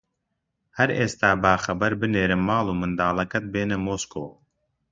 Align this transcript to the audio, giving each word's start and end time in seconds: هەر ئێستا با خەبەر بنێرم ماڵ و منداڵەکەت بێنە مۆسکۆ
هەر 0.77 0.89
ئێستا 0.99 1.31
با 1.43 1.53
خەبەر 1.65 1.91
بنێرم 2.01 2.41
ماڵ 2.47 2.65
و 2.69 2.77
منداڵەکەت 2.81 3.45
بێنە 3.53 3.77
مۆسکۆ 3.85 4.25